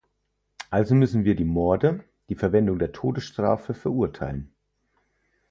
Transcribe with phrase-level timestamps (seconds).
[0.71, 4.51] Also müssen wir die Morde, die Verwendung der Todesstrafe, verurteilen.